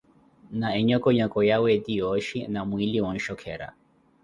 [0.59, 3.67] na enhokonhoko yawe eti yooshi na mwiili onshokhera.